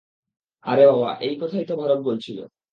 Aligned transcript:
আরে 0.65 0.83
বাবা, 0.87 1.09
এই 1.21 1.35
কথাই 1.41 1.65
তো 1.65 1.73
ভারত 1.75 1.99
বলছিলো। 2.03 2.43